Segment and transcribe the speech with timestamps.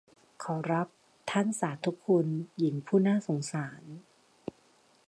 [0.43, 0.87] ขอรับ
[1.29, 3.83] ท่านสาธุคุณ หญิงผู้น่าสงสาร